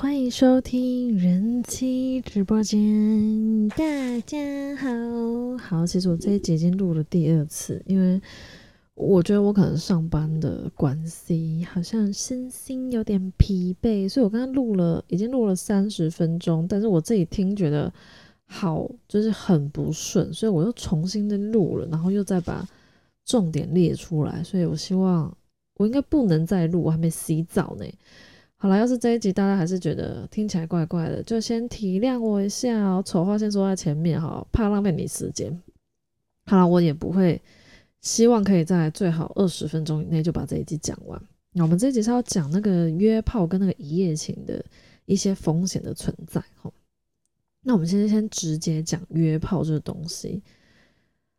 [0.00, 3.76] 欢迎收听人妻直播间，大
[4.20, 4.38] 家
[4.76, 4.88] 好。
[5.58, 8.22] 好，其实我这一集已经录了第二次，因为
[8.94, 17.92] 我觉得我可能上班的关系，好像身心有点疲惫，所以我刚刚录了，已经录了三十分钟，但是我自己听觉得
[18.46, 22.64] 好，就是很不顺，所以我又重新的录了，然后又再把
[23.24, 25.36] 重点列出来，所以我希望
[25.78, 27.84] 我应该不能再录，我还没洗澡呢。
[28.60, 33.00] 好了，要是这一集大家还是觉得听起来怪怪的，就先体谅我一下哦。
[33.06, 35.56] 丑话先说在前面哈，怕浪费你时间。
[36.46, 37.40] 好了，我也不会，
[38.00, 41.22] 希望可以在最好二十分钟以内就把这一集讲完。
[41.52, 44.64] 那我们这一集是要讲那个约炮跟那个一夜情的
[45.06, 46.68] 一些风险的存在哈。
[47.62, 50.42] 那我们现在先直接讲约炮这个东西。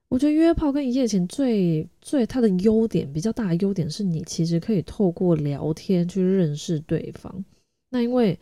[0.09, 7.45] 我觉得约炮跟一夜情最最它的优点比较大的优点是你其实可以透过聊天去认识对方。
[7.89, 8.37] 那因为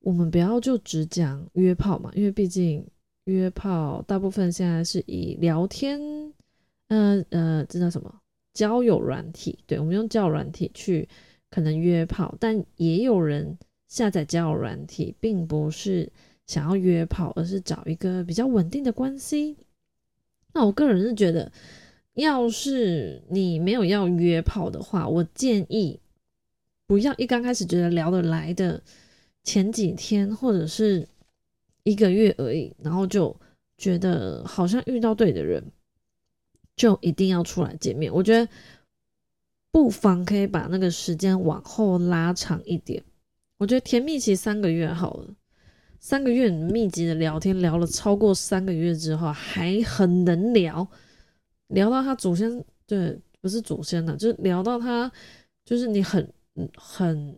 [0.00, 2.86] 我们不要就只讲约炮嘛，因为毕竟
[3.24, 6.00] 约炮大部分现在是以聊天，
[6.88, 8.14] 呃呃，这叫什么
[8.54, 9.58] 交友软体？
[9.66, 11.06] 对，我们用交友软体去
[11.50, 16.10] 可能约炮，但也有人下载交友软体，并不是
[16.46, 19.56] 想要约炮，而是找一个比较稳定的关系。
[20.54, 21.52] 那我个人是觉得，
[22.14, 26.00] 要是你没有要约炮的话，我建议
[26.86, 28.82] 不要一刚开始觉得聊得来的
[29.42, 31.06] 前几天或者是
[31.82, 33.36] 一个月而已，然后就
[33.76, 35.62] 觉得好像遇到对的人，
[36.76, 38.12] 就一定要出来见面。
[38.14, 38.48] 我觉得
[39.72, 43.02] 不妨可以把那个时间往后拉长一点。
[43.58, 45.34] 我觉得甜蜜期三个月好了。
[46.04, 50.86] 三个月密集的聊天，聊了超过三个月之后，还很能聊，
[51.68, 55.10] 聊到他祖先，对，不是祖先了，就是聊到他，
[55.64, 56.30] 就是你很
[56.76, 57.34] 很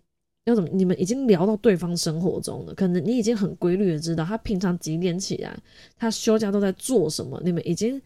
[0.47, 5.57] 要怎么，你们已经聊到对方生活中了，可能你已经很规律的知道他平常几点起来，
[5.97, 8.03] 他休假都在做什么，你们已经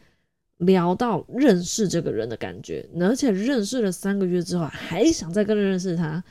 [0.58, 6.22] 聊到认识这个人的感觉，而且认识了三个月之后，还想再跟认识他，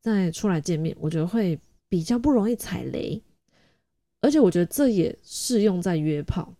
[0.00, 1.60] 再出来见面，我觉得会
[1.90, 3.20] 比较不容易踩雷。
[4.26, 6.52] 而且我觉得这也适用在约炮。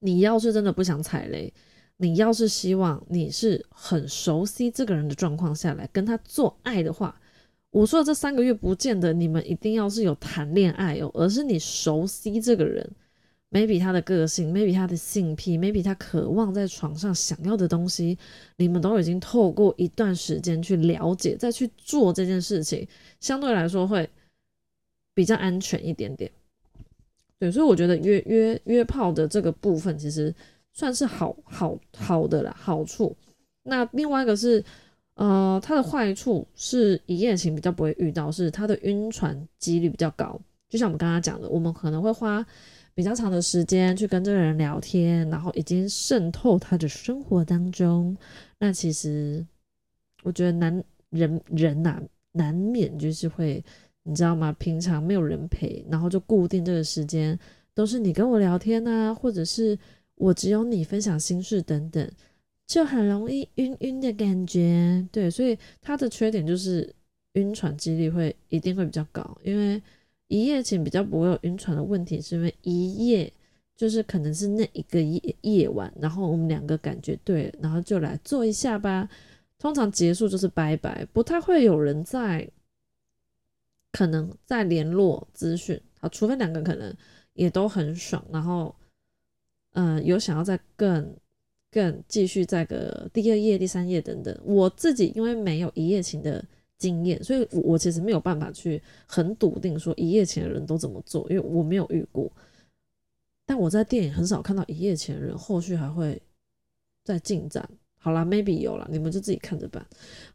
[0.00, 1.50] 你要是真的不想踩雷，
[1.96, 7.18] 你要是希望你是很熟悉这个人的状况下来跟他做爱的话，
[7.70, 12.86] 我说的这三个月不见得你们一定要是有谈恋爱哦，而是你熟悉这个人
[13.50, 18.18] ，maybe 他的个性，maybe 他的性癖，maybe 他渴望在床上想要的东西，
[18.58, 22.86] 你们都已经透过一段时间去了解，再去做这件事情，
[23.20, 24.08] 相对来说会
[25.14, 26.30] 比较安全一点点。
[27.38, 30.34] 对，所以我觉得约约约炮的这个部分其实
[30.72, 33.16] 算是好好好的啦，好处。
[33.62, 34.64] 那另外一个是，
[35.14, 40.40] 呃，它的坏处是一夜情比较不会遇到，是它的晕船几率比较高。
[40.68, 42.44] 就像我们刚刚讲的，我们可能会花
[42.92, 48.16] 比较长的时间去跟这个人聊天，然后已经渗透他的生活当中。
[48.58, 49.46] 那其实
[50.24, 53.64] 我觉得难人人呐，难免就是会。
[54.08, 54.50] 你知道吗？
[54.58, 57.38] 平常没有人陪，然后就固定这个时间
[57.74, 59.78] 都是你跟我聊天啊，或者是
[60.14, 62.10] 我只有你分享心事等等，
[62.66, 65.06] 就很容易晕晕的感觉。
[65.12, 66.90] 对，所以它的缺点就是
[67.34, 69.80] 晕船几率会一定会比较高，因为
[70.28, 73.30] 一夜情比较不会有晕船的问题，是因为一夜
[73.76, 79.06] 就是可能是那一个夜夜晚，然后我们两个感觉对，然后就来做一下吧。
[79.58, 82.48] 通常结束就是拜拜，不太会有人在。
[83.92, 86.94] 可能在联络资讯，好，除非两个可能
[87.32, 88.74] 也都很爽，然后，
[89.72, 91.16] 嗯，有想要再更
[91.70, 94.38] 更继续再个第二页、第三页等等。
[94.44, 96.44] 我自己因为没有一夜情的
[96.76, 102.30] 经验，所以我我其实没有办法去很笃定说一夜情的人都怎么做，因为我没有遇过。
[103.46, 106.20] 但我在电影很少看到一夜情人后续还会
[107.02, 107.66] 再进展。
[108.00, 109.84] 好啦 m a y b e 有了，你们就自己看着办。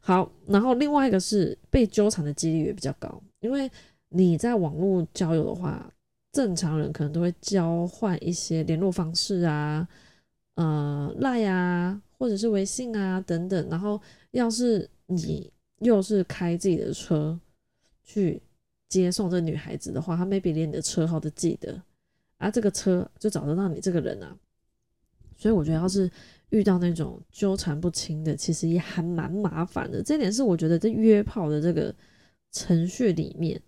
[0.00, 3.22] 好，然后另外一个是被纠缠的几率也比较高。
[3.44, 3.70] 因为
[4.08, 5.92] 你在网络交友的话，
[6.32, 9.86] 正常人可能都会交换一些联络方式啊，
[10.54, 13.68] 呃，赖啊，或者是微信啊等等。
[13.68, 14.00] 然后，
[14.30, 17.38] 要是你又是开自己的车
[18.02, 18.40] 去
[18.88, 21.78] 接送这女孩子的话，她 maybe 连你的车号都记得，
[22.38, 24.34] 啊，这个车就找得到你这个人啊。
[25.36, 26.10] 所以我觉得，要是
[26.48, 30.02] 遇到那种纠缠不清的，其实也还蛮麻烦的。
[30.02, 31.94] 这点是我觉得这约炮的这个。
[32.54, 33.60] 程序里面，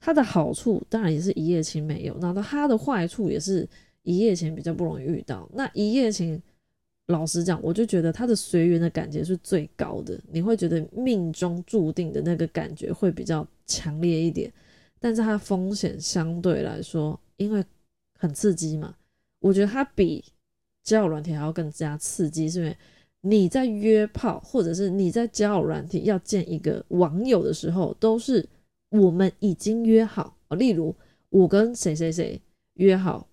[0.00, 3.68] 它的好处当然也是一夜情没有，那它的坏处也是
[4.04, 5.46] 一夜情比较不容易遇到。
[5.52, 6.40] 那一夜情，
[7.06, 14.50] 老实讲，我就觉得它的随缘的感觉是最高的，你会觉得命中注定的那个感觉会比较强烈一点。
[15.00, 17.62] 但是它风险相对来说，因为
[18.16, 18.94] 很刺激嘛，
[19.40, 20.24] 我觉得它比
[20.84, 22.76] 交友软体还要更加刺激，是因为
[23.22, 28.46] 你在约炮或者是你在交友软体要见一个网友的时候，都是
[28.90, 30.94] 我们已经约好例如
[31.30, 32.40] 我跟谁谁谁
[32.74, 33.26] 约好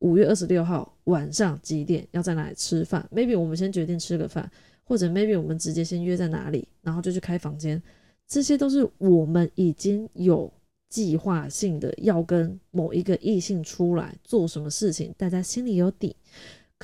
[0.00, 4.50] 五月二十六号晚上几点要在哪里吃饭，maybe 我们先决定吃个饭，
[4.84, 7.82] 或者 maybe 我们直接先约在哪里，然后就去开房间，
[8.28, 10.52] 这些都是我们已经有。
[10.90, 16.14] 计划性的要跟某一个异性出来做什么事情，大家心里有底。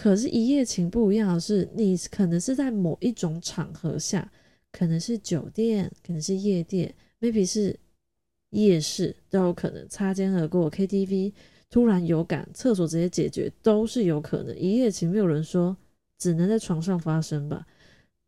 [0.02, 4.32] 可是，一夜情不一样的是，你可能是在某一种场合下，
[4.72, 7.78] 可能是酒店，可能是夜店，maybe 是
[8.48, 11.34] 夜市都有可能，擦肩而过，KTV
[11.68, 14.58] 突然有感，厕所直接解决都是有可能。
[14.58, 15.76] 一夜情没有人说
[16.16, 17.66] 只能在床上发生吧？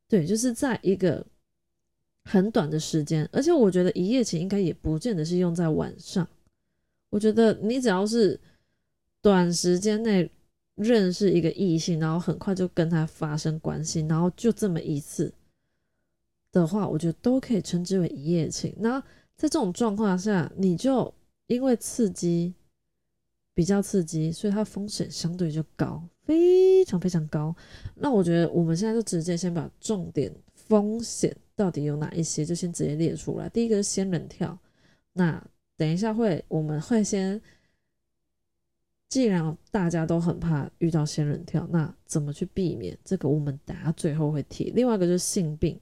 [0.06, 1.24] 对，就是在一个。
[2.24, 6.28] 很短的时间，而且我觉得一夜情应该也不见得是用在晚上。
[7.10, 8.38] 我觉得你只要是
[9.20, 10.30] 短时间内
[10.82, 15.32] 认识一个异性，然后很快就跟他发生关系，然后就这么一次
[16.50, 18.74] 的话，我觉得都可以称之为一夜情。
[18.78, 19.00] 那
[19.36, 21.12] 在这种状况下，你就
[21.46, 22.52] 因为刺激
[23.54, 27.54] 比较刺激，所以它风险相对就高，非常非常高。
[27.94, 31.36] 那我觉得我们现在就直接先把重点风险。
[31.54, 32.44] 到底有哪一些？
[32.46, 33.46] 就先直接列出来。
[33.50, 34.58] 第一个是仙人跳，
[35.12, 35.40] 那
[35.76, 37.40] 等一下会我们会先，
[39.12, 42.96] 既然大家都很怕遇到仙人跳，那怎么去避免？
[43.04, 44.70] 这个我们等下最后会提。
[44.70, 45.78] 另外一个就是性病，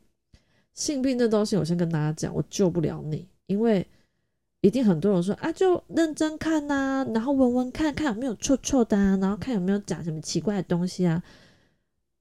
[0.74, 3.86] 性病这东西我先跟大家讲，我救不了你，因为
[4.62, 11.22] 一定很多人说啊，就认真看呐，然后闻闻看看有没有臭臭的，啊，然后看有没有长什么奇怪的东西啊。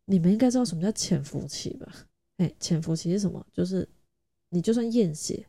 [0.06, 1.92] 你们应该知道什么叫潜伏期吧？
[2.38, 3.44] 哎，潜伏期是什么？
[3.52, 3.90] 就是
[4.50, 5.44] 你就算验血，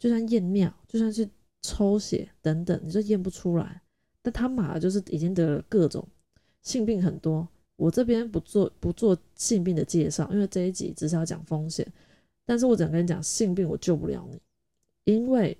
[0.00, 1.30] 就算验尿，就算是
[1.62, 3.80] 抽血等等，你就验不出来。
[4.22, 6.06] 但他妈的就是已经得了各种
[6.62, 7.46] 性病很多。
[7.76, 11.86] 我这边不做不做性病的介绍，因为这一集只是要讲风险。
[12.44, 14.40] 但是我只能跟你讲，性病我救不了你，
[15.04, 15.56] 因为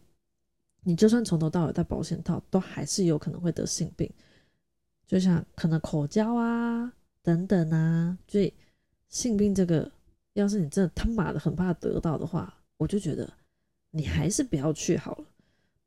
[0.83, 4.11] 你就算从头到尾戴保险套，都还是有可能会得性病，
[5.07, 6.93] 就像可能口交啊
[7.23, 8.19] 等等啊。
[8.29, 8.53] 所以
[9.09, 9.91] 性病这个。
[10.35, 13.29] 要是你真的他妈的很怕得到的话，我就觉得
[13.91, 15.25] 你还是不要去好了，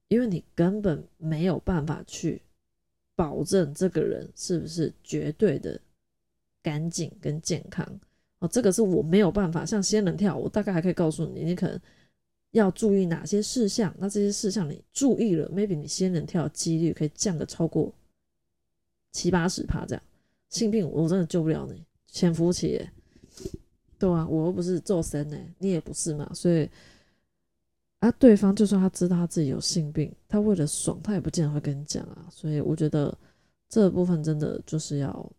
[0.10, 2.42] 因为你根本没有办法去
[3.24, 5.80] 保证这个人是不是绝对的
[6.62, 7.88] 干净跟健康
[8.40, 8.48] 哦。
[8.50, 9.66] 这个是我没有办法。
[9.66, 11.80] 像仙人跳，我大概还可以告诉你，你可能
[12.52, 13.96] 要注意哪些事项。
[13.98, 17.94] 那这些事项你注意了，maybe 你仙人跳几率可以降个超过
[19.14, 20.04] 七八十趴这样。
[20.50, 22.86] 性病我真的救不了你，潜伏期。
[23.98, 26.70] 对啊，我又不是做神呢，你也不是嘛，所以
[28.04, 32.28] 啊，对方就算他知道他自己有性病，他为了爽，他也不见得会跟你讲啊。
[32.30, 33.18] 所以我觉得
[33.70, 35.32] 这部分真的就是要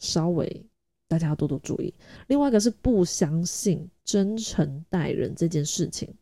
[0.00, 0.66] 稍微
[1.06, 1.94] 大家要多多注意。
[2.26, 6.12] 另外一个是不相信真诚待人这件事情，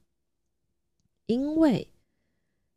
[1.25, 1.89] 因为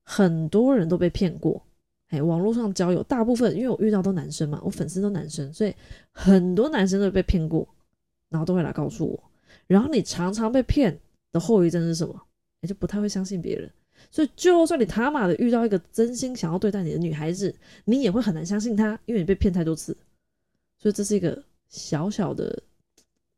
[0.03, 1.61] 很多人都被骗过。
[2.07, 5.75] 哎，网络上交友大部分，因为我遇到都男生嘛，我粉丝都男生，所以
[6.13, 7.67] 很多男生都被骗过。
[8.29, 9.23] 然后都会来告诉我，
[9.67, 10.99] 然后你常常被骗
[11.31, 12.21] 的后遗症是什么？
[12.65, 13.69] 就不太会相信别人。
[14.11, 17.53] 所以就算你他妈的遇到一个真心想要对待你的女孩子，
[17.85, 19.95] 你也会很难相信她，因为你被骗太多次。
[20.77, 22.61] 所以这是一个小小的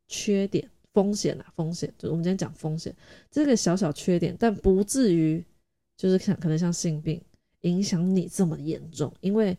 [0.07, 1.93] 缺点，风险啊，风险。
[1.98, 2.93] 就我们今天讲风险，
[3.29, 5.43] 这个小小缺点，但不至于
[5.96, 7.22] 就是像可能像性病
[7.62, 9.13] 影响你这么严重。
[9.22, 9.57] 因为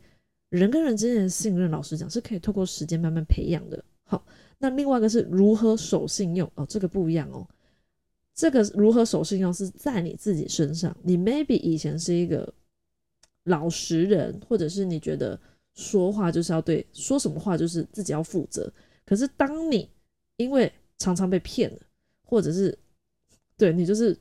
[0.50, 3.82] 人跟人之间的信任，老实讲是可以透过时间慢慢培养的。
[4.04, 4.24] 好。
[4.60, 7.46] 那另外一个是如何守信用哦，这个不一样哦。
[8.38, 10.96] 这个如何守信用是在你自己身上。
[11.02, 12.54] 你 maybe 以前是一个
[13.42, 15.36] 老实人，或者是你觉得
[15.74, 18.72] 说话就是要对，说什么话就是自己要负责。
[19.04, 19.90] 可是当你
[20.36, 21.78] 因为常常被骗了，
[22.22, 22.78] 或者是
[23.56, 24.16] 对你就是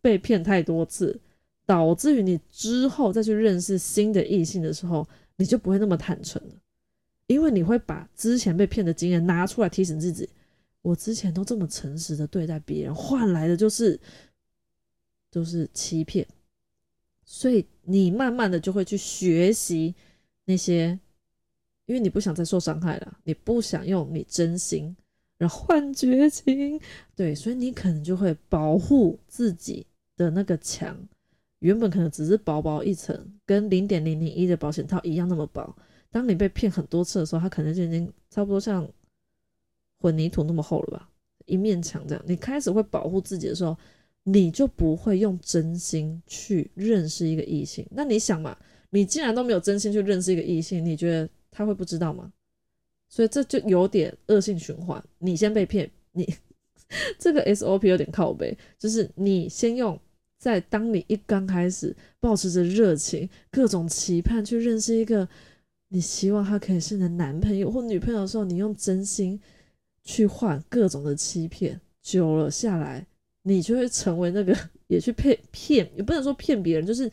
[0.00, 1.20] 被骗太多次，
[1.66, 5.06] 导致于你之后再去认识新的异性的时候，
[5.36, 6.54] 你就不会那么坦诚了。
[7.26, 10.26] 因为你会把之前被骗的经验拿出来提醒自己，
[10.82, 13.98] 我之前都这么诚实的对待别人，换来的就是
[15.30, 16.26] 就是欺骗，
[17.24, 19.94] 所以你慢慢的就会去学习
[20.44, 20.98] 那些，
[21.86, 24.94] 因为你不想再受伤害了，你不想用你真心
[25.38, 26.80] 然后换绝情，
[27.16, 29.86] 对，所以你可能就会保护自己
[30.16, 30.96] 的那个墙，
[31.60, 35.76] 原本可能只是薄薄一层，跟零点零零一的保险套一样那么薄。
[36.10, 38.88] 当你被骗很多次的时候，它可能就已经差不多像
[40.02, 41.08] 混凝土那么厚了吧，
[41.46, 42.24] 一面墙这样。
[42.26, 43.76] 你开始会保护自己的时候，
[44.24, 47.86] 你就不会用真心去认识一个异性。
[47.92, 48.56] 那你想嘛，
[48.90, 52.32] 你既然都没有真心去认识一个异性，你觉得他会不知道吗？
[53.08, 55.02] 所以这就有点恶性循环。
[55.18, 56.34] 你先被骗，你
[57.18, 59.98] 这个 SOP 有点靠背，就是你先用
[60.38, 65.28] 在当你一刚开始保持着热情、各种期盼去认识一个
[65.88, 69.38] 你希望他可以是你的男朋友或女朋友的时候，你用真心
[70.04, 73.06] 去换各种的欺骗，久了下来。
[73.44, 74.56] 你就会成为那个
[74.86, 77.10] 也去骗骗，也不能说骗别人，就是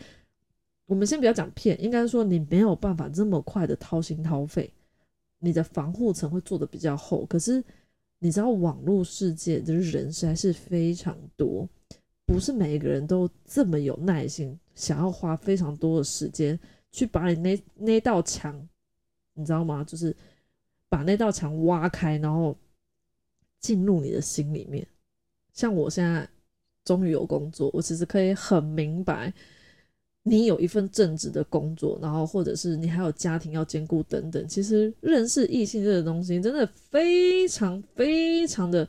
[0.86, 4.72] 我们先不要讲骗，应该说你没有办法这么快的掏心掏肺，
[5.40, 7.26] 你的防护层会做的比较厚。
[7.26, 7.64] 可是
[8.20, 11.68] 你知道网络世界的人实在是非常多，
[12.28, 16.60] 不是每一个人都这么有耐心，想要花非常多的时间
[16.92, 18.56] 去把你那那道墙，
[19.34, 19.84] 你知道吗？
[19.84, 20.16] 就是
[20.90, 22.56] 把那道墙挖开，然后
[23.60, 24.86] 进入你的心里面。
[25.54, 26.28] 像我现在
[26.86, 29.34] 终于有工作，我其实可以很明白，
[30.24, 38.88] 你有一份正直的工作，然后或者是你还有家庭要兼顾等等，其实认识异性这个东西真的非常非常的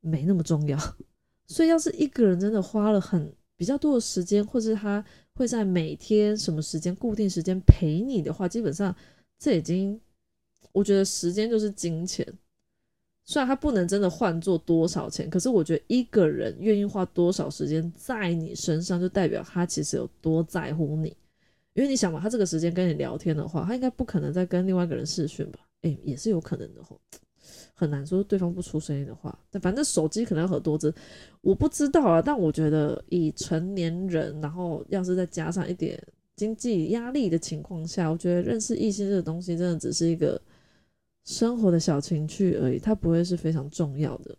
[0.00, 0.78] 没那么重要。
[1.46, 8.94] 所以要是一个人真的花了很比较多的时间，或者他会在每天什么时间固定时间陪你的话，基本上
[9.38, 9.98] 这已经
[10.72, 12.26] 我觉得时间就是金钱。
[13.30, 21.16] 虽然他不能真的换做多少钱，可是我觉得一个人愿意花多少时间在你身上，就代表他其实有多在乎你。
[21.74, 25.60] 因为你想嘛，他这个时间跟你聊天的话，他应该不可能再跟另外一个人视讯吧？
[25.82, 27.00] 哎，也是有可能的吼，
[27.72, 29.38] 很难说对方不出声音的话。
[29.48, 30.92] 但反正手机可能很多只，
[31.40, 32.20] 我不知道啊。
[32.20, 35.96] 但我觉得以成年人，然后要是再加上一点
[36.34, 40.42] 经济压力的情况下，我觉得认识异性这个东西，真的只是一个。
[41.24, 44.36] 生活的小情趣而已，它不会是非常重要的，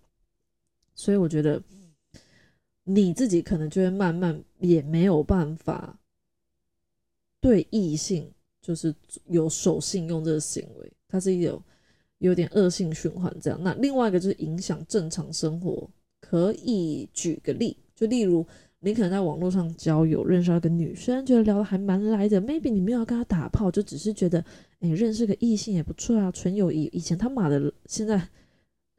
[0.94, 1.62] 所以我觉得
[2.84, 6.00] 你自己可能就会慢慢也没有办法
[7.40, 8.94] 对异性就是
[9.28, 11.62] 有守信用这个行为，它是有
[12.18, 13.60] 有点恶性循环这样。
[13.62, 18.46] 那另外一个就是影响正常生活，可以举个例，就例如。
[18.84, 22.42] 你可能在网络上交友，认识了个女生，觉得聊得还蛮来的。
[22.42, 24.44] maybe 你没有跟她打炮，就只是觉得，
[24.80, 26.86] 哎，认识个异性也不错啊，纯友谊。
[26.92, 28.28] 以前他妈的，现在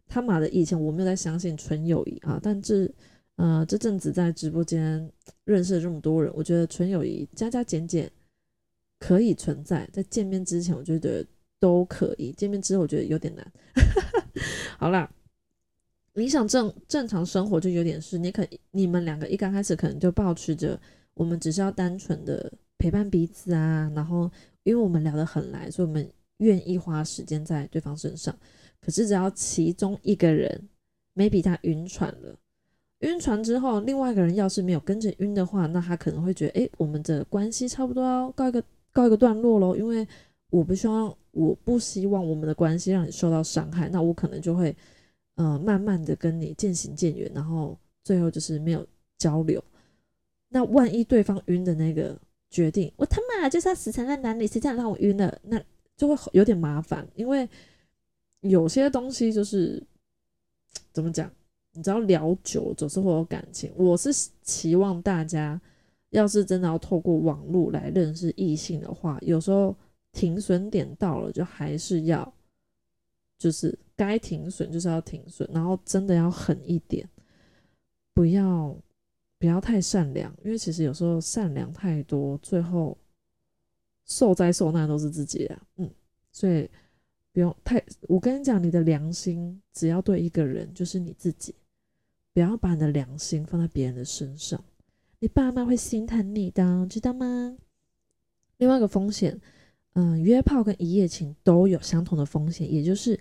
[0.07, 2.39] 他妈的，以前我没有在相信纯友谊啊。
[2.41, 2.89] 但这，
[3.35, 5.11] 呃，这阵子在直播间
[5.45, 8.09] 认识了这么多人，我觉得纯友谊加加减减
[9.01, 9.89] 可以存在。
[9.93, 11.27] 在见面之前，我就觉得
[11.59, 13.53] 都可以；见面之后，我觉得有点难。
[14.79, 15.11] 好啦。
[16.15, 20.79] 理想正正常生活就有点是，你可你们两个一刚开始可能就保持着，
[21.15, 24.31] 我们只是要单纯的陪伴彼此啊，然后
[24.65, 28.37] 因为我们聊得很来，所以我们愿意花时间在对方身上。
[28.79, 30.69] 可是只要其中一个人
[31.15, 32.37] maybe 他晕船了，
[32.99, 40.07] 晕船之后，另外一个人要是没有跟着晕的话，那他可能会觉得，哎，我们的关系差不多要告一个告一个段落喽，因为
[40.51, 44.77] 我不希望我不希望我们的关系让你受到伤害，那我可能就会。
[45.37, 48.87] 呃，慢慢的跟你渐行渐远，然后最后就是没有
[49.19, 49.63] 交流。
[50.49, 52.19] 那万一对方晕的那个
[52.51, 55.63] 决定，我他妈就是要死缠烂打，你，谁这样让我晕了，那
[55.97, 57.09] 就会有点麻烦。
[57.15, 57.49] 因为
[58.41, 59.83] 有些东西就是
[60.93, 61.31] 怎么讲，
[61.73, 63.73] 你知道聊久总是会有感情。
[63.75, 64.11] 我是
[64.43, 65.59] 期望大家，
[66.11, 69.75] 要是真的要透过网络来认识异性的话，有时候
[70.13, 72.31] 停损点到了，就还是要
[73.43, 73.79] 就是。
[73.95, 77.09] 该停损就是要停损，然后真的要狠一点，
[78.13, 78.77] 不要
[79.39, 82.99] 不要太善良，因为其实有时候善良太多，最后
[84.07, 85.63] 受灾受难都是自己啊。
[85.77, 85.89] 嗯，
[86.33, 86.69] 所以
[87.33, 91.55] 不用太，我跟你讲，你的良心只要对一个人，就是你自己，
[92.33, 94.65] 不要把你的良心放在别人的身上，
[95.21, 97.57] 你爸妈会心疼你的，知道吗？
[98.57, 99.41] 另外一个风险，
[99.95, 103.19] 嗯，约炮跟一夜情都有相同的风险，也就是。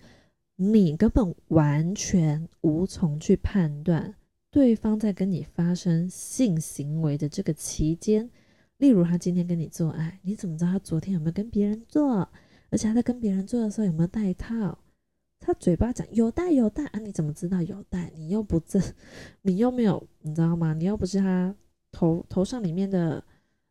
[0.58, 4.13] 你根本完全无从去判断
[4.51, 8.30] 对方在跟你发生性行为的这个期间，
[8.78, 12.30] 例如他今天跟你做爱，你怎么知道他昨天有没有跟别人做？
[12.70, 14.78] 而且他在跟别人做的时候有没有戴套？
[15.40, 18.12] 他嘴巴讲有戴有戴啊，你怎么知道有戴？
[18.16, 18.80] 你又不正，
[19.42, 20.75] 你又没有，你知道吗？
[20.75, 21.56] 你又不是他
[21.92, 23.24] 头头上里面的，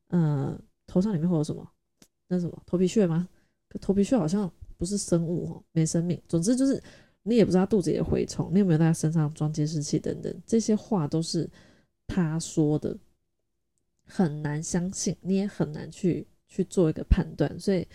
[0.09, 1.71] 呃，头上里面会有什么？
[2.31, 3.29] 那什么头皮屑吗？
[3.83, 4.51] 头皮屑好像。
[4.81, 6.19] 不是生物哦，没生命。
[6.27, 6.83] 总之就是
[7.23, 11.47] 你也不知道肚子里的蛔虫，你有没有在他身上装监视器等等，这些话都是
[12.07, 12.97] 他说的，
[14.07, 17.61] 很难相信，你也很难去去做一个判断。
[17.61, 17.87] 所以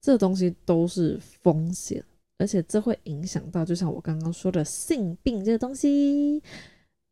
[0.00, 2.04] 这东西都是风险，
[2.36, 6.42] 而且这会影响到，就像我刚刚说的性病这个东西，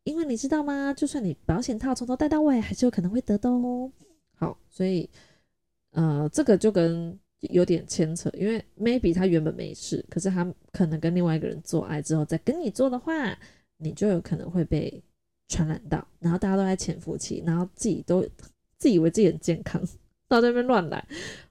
[0.03, 0.93] 因为你知道吗？
[0.93, 3.89] 就算你保险套从头戴到尾，还是有可能会得的哦。
[4.35, 5.09] 好，所以
[5.93, 13.37] 呃，这个就跟有点牵扯，因为 maybe 他原本没事，可是他可能跟另外一个人做爱之后再跟你做的话，
[13.77, 15.03] 你就有可能会被
[15.47, 18.25] 传染到，然后大家都在潜伏期，然后自己都
[18.77, 19.81] 自以为自己很健康，
[20.27, 21.05] 到那边乱来。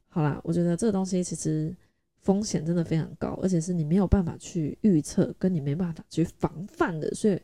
[0.09, 1.75] 好啦，我觉得这个东西其实
[2.21, 7.41] 风险真的非常高，而且是你没有办法去预测，跟你没办法去防范的，所以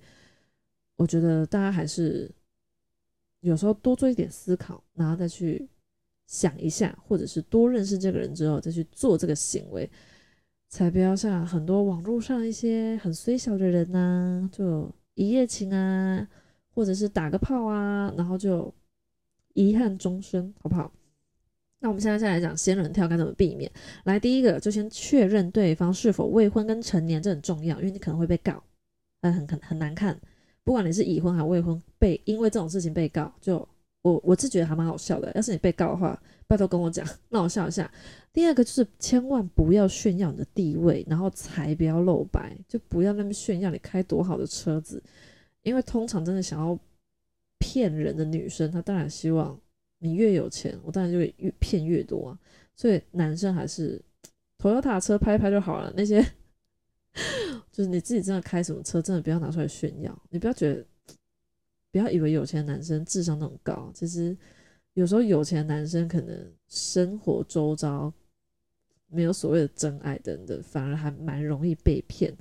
[0.97, 2.31] 我觉得大家还是
[3.41, 5.69] 有时候多做一点思考，然后再去
[6.29, 9.91] 想一下，或者是多认识这个人之后再去做这个行为，
[10.69, 16.29] 才不要像很多网络上一些很衰小的人呐，就一夜情啊，
[16.75, 18.73] 或者是打个炮啊，然后就
[19.55, 20.93] 遗憾终生，好不好？
[21.81, 23.71] 那我们现在再来讲仙人跳该怎么避免。
[24.05, 28.63] 来，第一个就先确认对方是否未婚跟成年，这很重要，因为你可能会被告，
[29.23, 30.21] 很很很很难看。
[30.63, 33.67] 不管你是已婚还未婚，被因为这种事情被告，就
[34.13, 35.31] 我我是觉得还蛮好笑的。
[35.35, 37.91] 要是你被告的话，拜托跟我讲，让我笑一下。
[38.33, 45.03] 第二个就是千万不要炫耀你的地位，然后财不要露白，就不要那么炫耀你开多好的车子，
[45.63, 46.79] 因为通常真的想要
[47.59, 49.59] 骗人的女生，她当然希望。
[50.01, 52.39] 你越有钱，我当然就会越骗越多啊。
[52.77, 54.01] 所以男生还是
[54.57, 55.93] 头要塔车拍拍就好了。
[55.97, 56.25] 那些
[57.73, 60.17] 就是你自己真的开什么车，真的不要拿出来炫耀。
[60.31, 60.87] 你不要觉得，
[61.99, 63.91] 不要以为有钱男生智商那么高。
[63.93, 64.37] 其实
[64.95, 68.13] 有时候有钱男生可能生活周遭
[69.09, 72.33] 没有所谓的真爱等等，反而还蛮容易被骗。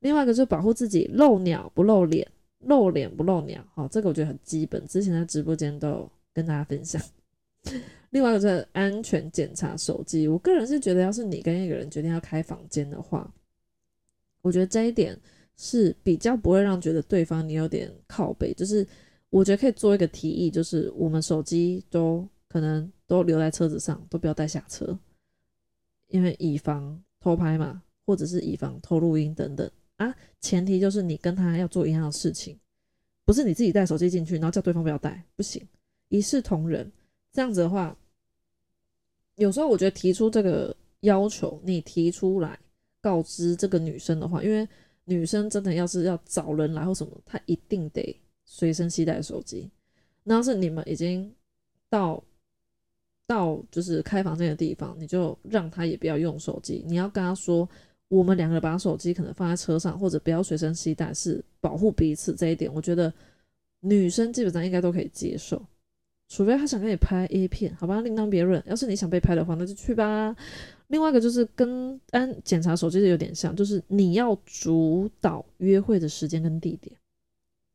[0.00, 2.26] 另外一个就是保护自己，露鸟不露脸，
[2.60, 3.64] 露脸不露鸟。
[3.74, 4.86] 好，这个我觉得很基本。
[4.86, 6.10] 之前在直播间都有。
[6.34, 7.00] 跟大家分享。
[8.10, 10.26] 另外一个是安全检查手机。
[10.26, 13.32] 我个人是觉得，要是你跟一个人决定要开房间的话，
[14.42, 15.16] 我觉得这一点
[15.56, 18.52] 是比较不会让觉得对方你有点靠背。
[18.52, 18.84] 就是
[19.34, 24.96] 我觉得可以做一个提议，就是我们手机都可能都留在车子上，都不要带下车，
[26.06, 30.14] 因为以防偷拍嘛，或者是以防偷录音等等啊。
[30.40, 32.56] 前提就是你跟他要做一样的事情，
[33.24, 35.60] 不是你自己带手机进去，然后叫对方不要带，不行。
[36.10, 36.88] 一视同仁，
[37.32, 37.96] 这样子的话，
[39.34, 42.56] 有时候我觉得提出这个要求，你提出来
[43.00, 44.68] 告知这个女生的话，因为
[45.06, 49.70] 女生真的要是要找人来或什么，她一定得随身携带手机。
[50.22, 51.30] 那要是你们已经
[51.88, 52.22] 到
[53.26, 57.68] 到就是开房间的地方，你就让他也不要用手机，你要跟他说，
[58.08, 63.12] 我们两个人把手机可能放在车上，或者不要随身携带，是保护彼此这一点，我觉得
[63.80, 65.60] 女生基本上应该都可以接受。
[66.26, 68.60] 除非他想跟你拍 A 片，好吧，另当别论。
[68.66, 70.34] 要是你想被拍的话，那就去吧。
[70.88, 76.96] 另外一个就是跟安检查手机的有点像，就是你要主导约会的时间跟地点，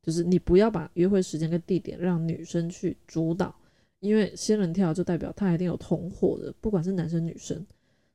[0.02, 3.54] 就是你不要把约会时间跟地点让女生去主导，
[4.00, 7.66] 因为仙人跳就代表他一定有同伙的，不管是男生女生，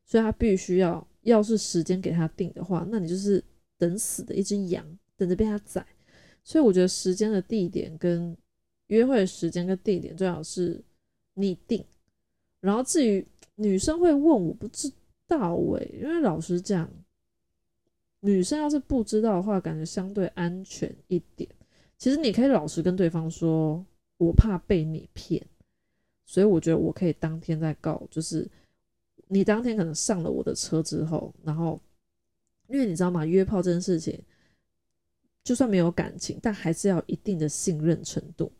[0.05, 3.43] 所以他必须要，要是时间给他定的话，那你就是
[3.77, 5.85] 等死的一只羊，等着被他宰。
[6.43, 8.35] 所以我觉得时间的地点跟。
[8.89, 10.79] 约会时间跟地点最好是
[11.33, 11.83] 你定，
[12.59, 14.93] 然后至于女生会问我不知
[15.27, 16.87] 道诶，因为老实讲，
[18.19, 21.49] 女生要是不知道的话，感觉相对安全一点。
[21.97, 23.85] 其实你可以老实跟对方说，
[24.17, 25.45] 我怕被你骗，
[26.25, 28.49] 所以我觉得我可以当天再告，就是
[29.27, 31.79] 你当天可能上了我的车之后，然后
[32.67, 34.21] 因为你知道吗，约炮这件事情，
[35.43, 38.51] 就算没有感情，但还是要一定的信任程度。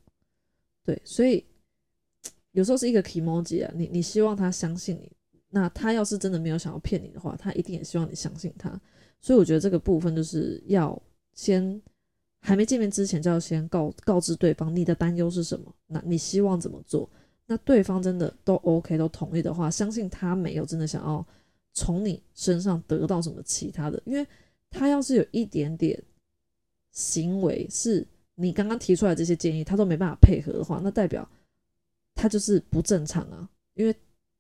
[0.84, 1.43] 对，所以
[2.52, 5.12] 有时候是一个 e m o j 啊，你你希望他相信你，
[5.50, 8.80] 那他要是真的没有想要骗你的话，他一定也希望你相信他。
[9.19, 11.02] 所以我觉得这个部分就是要
[11.34, 11.82] 先
[12.45, 17.10] 还没见面之前就要先告告知对方你的担忧是什么，那你希望怎么做？
[17.47, 21.25] 那对方真的都 OK 都同意的话，相信他没有真的想要
[21.73, 24.25] 从你身上得到什么其他的，因为
[24.69, 26.01] 他要是有一点点
[26.91, 28.05] 行为是。
[28.38, 31.25] 你刚刚提出来这些建议，他都没办法配合的话，那代表
[32.13, 33.95] 他就是不正常啊，因为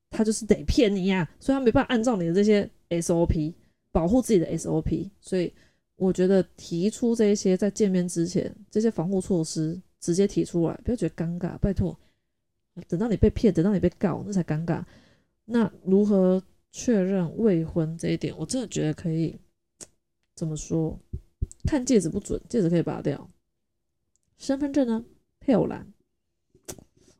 [0.09, 3.53] 他就是得骗你呀，所以他没办法按照你的这些 SOP
[3.93, 5.53] 保护自己的 SOP，所以
[5.95, 11.97] 我觉得提出这些在见面之前这些防护措施直接提出来，不要觉得尴尬，拜托，
[12.87, 14.83] 等到你被骗，等到你被告，那才尴尬。
[15.45, 19.39] 那如何确认未婚这一点，我真的觉得可以
[20.35, 20.99] 怎么说？
[21.65, 23.29] 看戒指不准，戒指可以拔掉。
[24.37, 25.03] 身份证呢？
[25.39, 25.93] 配偶栏，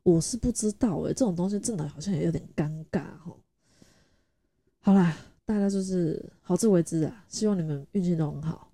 [0.04, 3.38] 我是不知道诶，这种东西真的好像也有点尴尬哈。
[4.80, 8.72] 好啦，大家就是好自为之啊，希望你们运气都很好。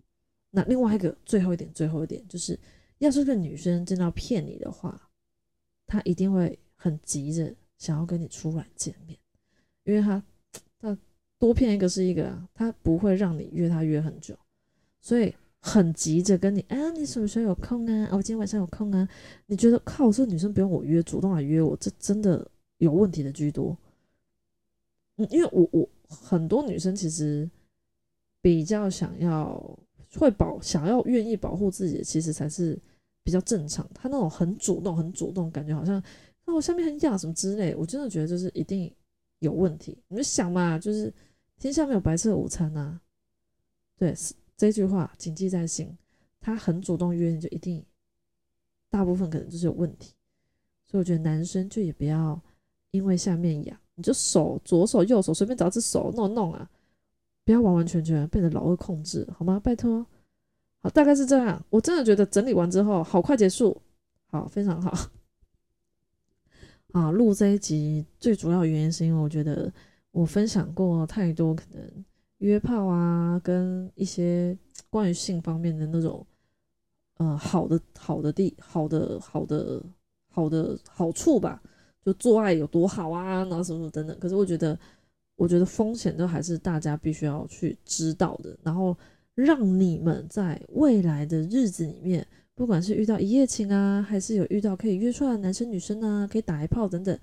[0.50, 2.58] 那另外一个最后一点，最后一点就是
[3.00, 5.10] 要是个女生真的要骗你的话，
[5.86, 9.18] 她一定会很急着想要跟你出来见面，
[9.84, 10.24] 因为她
[10.80, 10.98] 她
[11.38, 14.38] 多骗一个是一个啊，她不会让你约她约很久，
[15.02, 18.10] 所以很急着跟你，啊，你什么时候有空啊？
[18.12, 19.08] 我今天晚上有空啊？
[19.46, 23.78] 你觉得靠，这女生不用我约，主动来约我，这真的有问题的居多。
[25.18, 27.50] 嗯，因为我我很多女生其实
[28.42, 29.80] 比较想要
[30.16, 32.80] 会保，想要愿意保护自己的，其实才是。
[33.24, 36.02] 比较正常，他那种很主动、很主动，感觉好像
[36.44, 38.92] 那我下面很痒什么之类，我真的觉得就是一定
[39.38, 39.96] 有问题。
[40.08, 41.14] 你们想嘛，就是
[41.60, 43.00] 天下没有白色午餐呐。
[43.96, 44.12] 对，
[44.58, 45.96] 这句话谨记在心。
[46.40, 47.86] 他很主动约你就一定，
[48.90, 50.16] 大部分可能就是有问题。
[50.88, 52.42] 所以我觉得男生就也不要
[52.90, 56.68] 因为下面痒，你就手左手右手随便找只手弄弄啊，
[57.46, 59.62] 不要完完全全被老二控制，好吗？
[59.64, 60.04] 拜托。
[60.82, 61.64] 好，大概是这样。
[61.70, 63.80] 我真的觉得整理完之后，好快结束，
[64.26, 64.92] 好，非常好。
[66.94, 69.72] 啊，录这一集最主要原因是因为我觉得
[70.10, 72.06] 我分享过太多可能
[72.40, 74.58] 约炮啊，跟一些
[74.90, 76.26] 关于性方面的那种，
[77.18, 79.84] 呃，好的好的地好的好的
[80.28, 81.62] 好的好处吧，
[82.06, 84.18] 就做爱有多好啊，然后什么什么等等。
[84.20, 84.78] 可是我觉得，
[85.36, 88.98] 我觉得风险都还是大家必须要去知道的，然后。
[89.34, 97.18] 让你们在未来的日子里面，不管是遇到一夜情啊，还是有遇到可以约出来的男生女生啊，可以打一炮等等，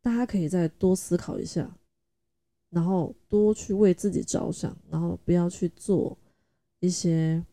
[0.00, 1.68] 大家可以再多思考一下，
[2.70, 6.16] 然后多去为自己着想，然后不要去做
[6.78, 7.44] 一些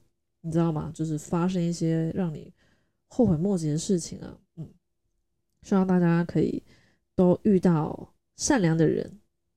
[0.42, 0.92] 你知道吗？
[0.94, 2.54] 就是发生一些让你
[3.08, 4.38] 后悔莫及的事情啊。
[5.63, 6.62] 希望大家可以
[7.15, 9.12] 都遇到善良的人，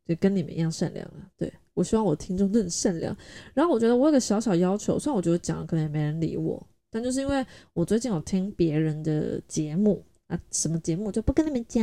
[0.07, 1.31] 就跟你们一样善良啊。
[1.37, 1.53] 对。
[1.73, 3.17] 我希望我听众都很善良，
[3.55, 11.83] 然后我觉得我有个小小要求，虽然我觉得讲了可能也没人理我，但就是因为我最近有听别人的节目啊，什么节目就不跟你们讲，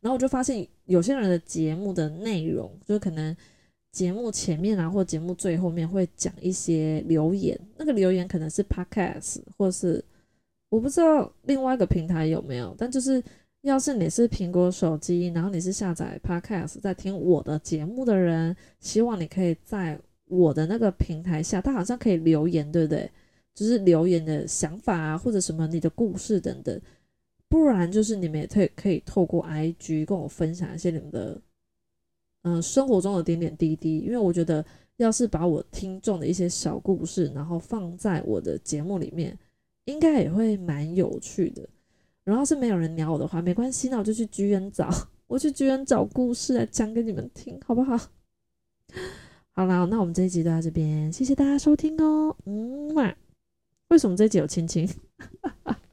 [0.00, 3.36] 然后我就发现有些人的节目的内容，就可能
[3.92, 10.02] 节目前面啊或节目最后面会讲一些留言，那个留言可能是 podcast 或是
[10.68, 13.22] 我不知道另外一个平台有没有，但就是。
[13.62, 23.10] 要是你是苹果手机，然后你是下载 Podcast 在听我的节目的人，希望你可以在我的那个平台下，他好像可以留言，对不对？
[23.54, 26.80] 就是留言的想法啊，或者什么你的故事等等。
[27.48, 31.40] 不然就是你们也可以可以透过 IG 跟我分享一些你们的
[32.42, 34.64] 嗯生活中的点点滴滴，因为我觉得
[34.98, 39.36] 要是把我听众的一些小故事，然后放在我的节目里面，
[39.86, 41.68] 应该也会蛮有趣的。
[42.28, 44.90] 然后是没有人鸟我的话，没关系，那我就去剧院找，
[45.26, 47.96] 我去剧院找故事来讲给你们听，好不好？
[49.52, 52.36] 好啦，那我们这一集就到这边，谢谢大家收听哦。
[52.44, 53.14] 嗯嘛，
[53.88, 54.86] 为什么这一集有亲亲？